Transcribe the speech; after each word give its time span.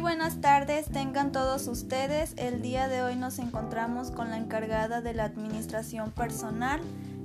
buenas 0.00 0.40
tardes, 0.40 0.86
tengan 0.86 1.30
todos 1.30 1.68
ustedes. 1.68 2.32
El 2.38 2.62
día 2.62 2.88
de 2.88 3.02
hoy 3.02 3.16
nos 3.16 3.38
encontramos 3.38 4.10
con 4.10 4.30
la 4.30 4.38
encargada 4.38 5.02
de 5.02 5.12
la 5.12 5.24
administración 5.24 6.10
personal, 6.10 6.80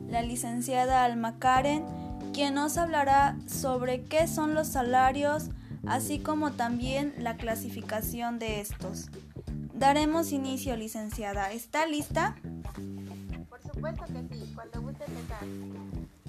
la 0.10 0.22
licenciada 0.24 1.06
Alma 1.06 1.40
Karen, 1.40 1.86
quien 2.34 2.56
nos 2.56 2.78
hablará 2.78 3.38
sobre 3.48 4.04
qué 4.04 4.28
son 4.28 4.56
los 4.56 4.68
salarios, 4.68 5.52
así 5.88 6.20
como 6.20 6.52
también 6.52 7.14
la 7.18 7.38
clasificación 7.38 8.40
de 8.40 8.60
estos. 8.60 9.10
Daremos 9.74 10.34
inicio, 10.34 10.76
licenciada. 10.76 11.54
¿Está 11.54 11.86
lista? 11.86 12.36
Por 13.48 13.62
supuesto 13.62 14.04
que 14.08 14.36
sí, 14.36 14.52
cuando 14.54 14.82
guste 14.82 15.06
empezar. 15.06 15.48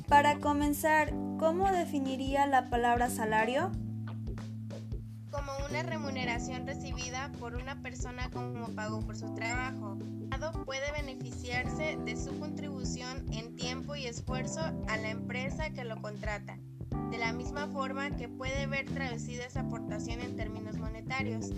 Para 0.06 0.38
comenzar, 0.38 1.10
¿cómo 1.38 1.72
definiría 1.72 2.46
la 2.46 2.70
palabra 2.70 3.10
salario? 3.10 3.72
Como 5.30 5.52
una 5.68 5.82
remuneración 5.82 6.66
recibida 6.66 7.30
por 7.38 7.54
una 7.54 7.80
persona 7.82 8.30
como 8.30 8.68
pago 8.74 9.00
por 9.00 9.16
su 9.16 9.34
trabajo. 9.34 9.98
Puede 10.64 10.92
beneficiarse 10.92 11.98
de 12.04 12.16
su 12.16 12.38
contribución 12.38 13.26
en 13.32 13.56
tiempo 13.56 13.94
y 13.96 14.06
esfuerzo 14.06 14.60
a 14.60 14.96
la 14.96 15.10
empresa 15.10 15.70
que 15.70 15.84
lo 15.84 16.00
contrata, 16.00 16.58
de 17.10 17.18
la 17.18 17.32
misma 17.32 17.68
forma 17.68 18.16
que 18.16 18.28
puede 18.28 18.66
ver 18.66 18.86
traducida 18.86 19.44
esa 19.44 19.60
aportación 19.60 20.20
en 20.20 20.36
términos 20.36 20.78
monetarios. 20.78 21.50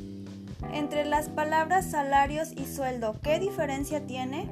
Entre 0.72 1.04
las 1.04 1.28
palabras 1.28 1.91
salarios 1.91 2.52
y 2.52 2.64
sueldo, 2.64 3.20
¿qué 3.22 3.38
diferencia 3.38 4.06
tiene? 4.06 4.48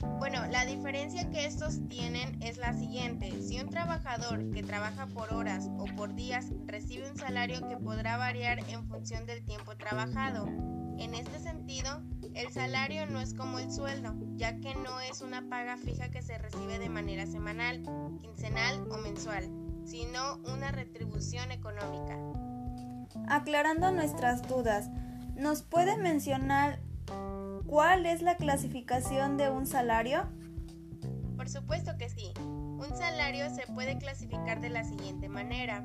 Bueno, 0.00 0.46
la 0.46 0.64
diferencia 0.64 1.28
que 1.30 1.46
estos 1.46 1.86
tienen 1.88 2.42
es 2.42 2.58
la 2.58 2.72
siguiente. 2.74 3.32
Si 3.42 3.60
un 3.60 3.68
trabajador 3.68 4.50
que 4.50 4.62
trabaja 4.62 5.06
por 5.06 5.32
horas 5.32 5.68
o 5.78 5.84
por 5.96 6.14
días 6.14 6.46
recibe 6.66 7.10
un 7.10 7.16
salario 7.16 7.66
que 7.68 7.76
podrá 7.76 8.16
variar 8.16 8.58
en 8.68 8.86
función 8.88 9.26
del 9.26 9.44
tiempo 9.44 9.76
trabajado. 9.76 10.46
En 10.98 11.14
este 11.14 11.38
sentido, 11.38 12.02
el 12.34 12.50
salario 12.52 13.06
no 13.06 13.20
es 13.20 13.34
como 13.34 13.58
el 13.58 13.70
sueldo, 13.70 14.14
ya 14.34 14.58
que 14.60 14.74
no 14.74 15.00
es 15.00 15.20
una 15.20 15.48
paga 15.48 15.76
fija 15.76 16.10
que 16.10 16.22
se 16.22 16.38
recibe 16.38 16.78
de 16.78 16.88
manera 16.88 17.26
semanal, 17.26 17.82
quincenal 18.20 18.86
o 18.90 18.96
mensual, 18.98 19.50
sino 19.84 20.36
una 20.44 20.72
retribución 20.72 21.52
económica. 21.52 22.18
Aclarando 23.28 23.90
nuestras 23.92 24.42
dudas, 24.48 24.88
¿nos 25.34 25.62
puede 25.62 25.96
mencionar 25.98 26.80
cuál 27.66 28.06
es 28.06 28.22
la 28.22 28.36
clasificación 28.36 29.36
de 29.36 29.50
un 29.50 29.66
salario? 29.66 30.28
Por 31.36 31.48
supuesto 31.48 31.96
que 31.98 32.08
sí. 32.08 32.32
Un 32.38 32.88
salario 32.96 33.48
se 33.54 33.66
puede 33.72 33.98
clasificar 33.98 34.60
de 34.60 34.70
la 34.70 34.84
siguiente 34.84 35.28
manera. 35.28 35.84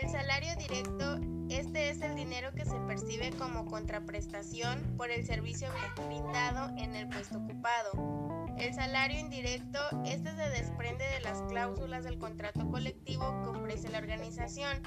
El 0.00 0.08
salario 0.08 0.54
directo, 0.56 1.20
este 1.50 1.90
es 1.90 2.00
el 2.02 2.14
dinero 2.14 2.52
que 2.54 2.64
se 2.64 2.78
percibe 2.86 3.30
como 3.30 3.66
contraprestación 3.66 4.94
por 4.96 5.10
el 5.10 5.26
servicio 5.26 5.68
brindado 6.06 6.72
en 6.76 6.94
el 6.94 7.08
puesto 7.08 7.38
ocupado. 7.38 8.46
El 8.58 8.72
salario 8.74 9.18
indirecto, 9.18 9.78
este 10.04 10.30
se 10.30 10.48
desprende 10.50 11.04
de 11.04 11.20
las 11.22 11.42
cláusulas 11.42 12.04
del 12.04 12.18
contrato 12.18 12.70
colectivo 12.70 13.42
que 13.42 13.48
ofrece 13.48 13.90
la 13.90 13.98
organización. 13.98 14.82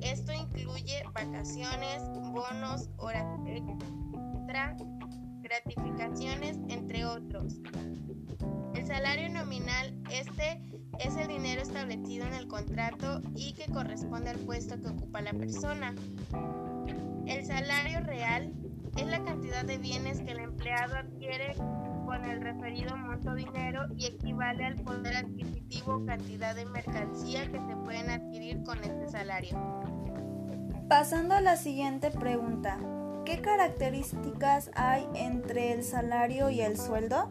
Esto 0.00 0.27
vacaciones, 1.24 2.02
bonos, 2.32 2.90
horas 2.98 3.26
extra, 3.46 4.76
gratificaciones, 5.40 6.58
entre 6.68 7.04
otros. 7.04 7.60
El 8.74 8.86
salario 8.86 9.28
nominal, 9.28 9.94
este 10.10 10.62
es 11.00 11.16
el 11.16 11.28
dinero 11.28 11.62
establecido 11.62 12.26
en 12.26 12.34
el 12.34 12.46
contrato 12.46 13.20
y 13.34 13.52
que 13.54 13.70
corresponde 13.72 14.30
al 14.30 14.38
puesto 14.38 14.80
que 14.80 14.88
ocupa 14.88 15.20
la 15.20 15.32
persona. 15.32 15.94
El 17.26 17.44
salario 17.44 18.00
real 18.00 18.52
es 18.96 19.06
la 19.06 19.22
cantidad 19.24 19.64
de 19.64 19.78
bienes 19.78 20.20
que 20.20 20.30
el 20.30 20.38
empleado 20.38 20.96
adquiere 20.96 21.54
con 22.06 22.24
el 22.24 22.40
referido 22.40 22.96
monto 22.96 23.34
dinero 23.34 23.86
y 23.96 24.06
equivale 24.06 24.64
al 24.64 24.76
poder 24.76 25.16
adquisitivo 25.16 26.04
cantidad 26.06 26.54
de 26.54 26.64
mercancía 26.64 27.50
que 27.50 27.60
se 27.60 27.76
pueden 27.84 28.08
adquirir 28.08 28.62
con 28.62 28.78
este 28.78 29.08
salario. 29.08 29.97
Pasando 30.88 31.34
a 31.34 31.42
la 31.42 31.56
siguiente 31.56 32.10
pregunta, 32.10 32.78
¿qué 33.26 33.42
características 33.42 34.70
hay 34.74 35.06
entre 35.14 35.74
el 35.74 35.84
salario 35.84 36.48
y 36.48 36.62
el 36.62 36.78
sueldo? 36.78 37.28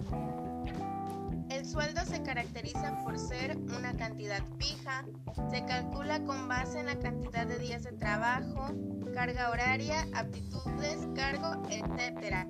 El 1.50 1.66
sueldo 1.66 2.02
se 2.06 2.22
caracteriza 2.22 3.04
por 3.04 3.18
ser 3.18 3.58
una 3.58 3.98
cantidad 3.98 4.44
fija, 4.60 5.06
se 5.50 5.66
calcula 5.66 6.20
con 6.24 6.48
base 6.48 6.82
en 6.82 6.86
la 6.86 7.00
cantidad 7.00 7.48
de 7.48 7.58
días 7.58 7.84
de 7.84 7.94
trabajo, 7.94 8.68
carga 9.16 9.50
horaria, 9.50 10.06
aptitudes, 10.14 11.08
cargo, 11.16 11.64
etc. 11.72 12.46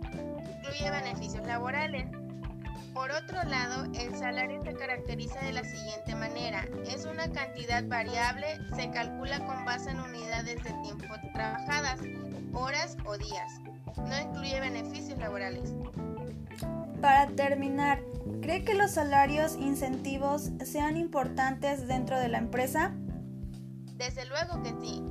Incluye 0.57 0.91
beneficios 0.91 1.47
laborales. 1.47 2.05
Por 2.97 3.11
otro 3.11 3.43
lado, 3.43 3.85
el 3.93 4.17
salario 4.17 4.59
se 4.63 4.73
caracteriza 4.73 5.39
de 5.41 5.53
la 5.53 5.63
siguiente 5.63 6.15
manera. 6.15 6.67
Es 6.87 7.05
una 7.05 7.31
cantidad 7.31 7.83
variable, 7.87 8.47
se 8.75 8.89
calcula 8.89 9.37
con 9.45 9.65
base 9.65 9.91
en 9.91 9.99
unidades 9.99 10.63
de 10.63 10.73
tiempo 10.81 11.05
trabajadas, 11.31 11.99
horas 12.53 12.97
o 13.05 13.15
días. 13.19 13.61
No 13.97 14.19
incluye 14.19 14.59
beneficios 14.59 15.19
laborales. 15.19 15.75
Para 16.99 17.27
terminar, 17.27 18.01
¿cree 18.41 18.63
que 18.63 18.73
los 18.73 18.89
salarios 18.89 19.57
incentivos 19.57 20.49
sean 20.65 20.97
importantes 20.97 21.87
dentro 21.87 22.17
de 22.17 22.29
la 22.29 22.39
empresa? 22.39 22.95
Desde 23.93 24.25
luego 24.25 24.63
que 24.63 24.73
sí, 24.81 25.03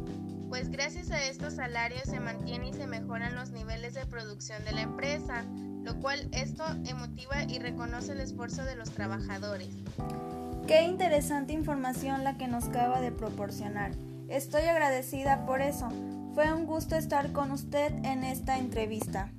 pues 0.49 0.71
gracias 0.71 1.13
a 1.13 1.23
estos 1.23 1.55
salarios 1.55 2.03
se 2.03 2.19
mantiene 2.19 2.71
y 2.71 2.73
se 2.73 2.89
mejoran 2.89 3.37
los 3.37 3.53
niveles 3.53 3.95
de 3.95 4.07
producción 4.07 4.65
de 4.65 4.73
la 4.73 4.81
empresa, 4.81 5.45
lo 5.87 6.01
cual 6.01 6.29
esto 6.33 6.65
emotiva 6.85 7.45
y 7.45 7.61
reconoce 7.61 8.11
el 8.13 8.21
esfuerzo 8.21 8.65
de 8.65 8.75
los 8.75 8.91
trabajadores. 8.91 9.69
Qué 10.67 10.83
interesante 10.83 11.53
información 11.53 12.25
la 12.25 12.37
que 12.37 12.49
nos 12.49 12.65
acaba 12.65 13.01
de 13.01 13.13
proporcionar. 13.13 13.93
Estoy 14.29 14.63
agradecida 14.63 15.47
por 15.47 15.63
eso. 15.63 15.89
Fue 16.35 16.53
un 16.53 16.67
gusto 16.67 16.97
estar 16.97 17.33
con 17.33 17.53
usted 17.53 17.93
en 18.05 18.25
esta 18.25 18.59
entrevista. 18.59 19.31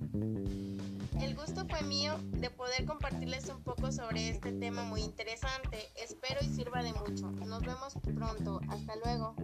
El 1.21 1.35
gusto 1.35 1.65
fue 1.67 1.81
mío 1.81 2.13
de 2.31 2.49
poder 2.49 2.85
compartirles 2.85 3.49
un 3.49 3.61
poco 3.61 3.91
sobre 3.91 4.29
este 4.29 4.53
tema 4.53 4.83
muy 4.83 5.01
interesante. 5.01 5.79
Espero 6.01 6.39
y 6.41 6.45
sirva 6.45 6.81
de 6.81 6.93
mucho. 6.93 7.29
Nos 7.45 7.61
vemos 7.61 7.93
pronto. 8.15 8.61
Hasta 8.69 8.93
luego. 9.03 9.35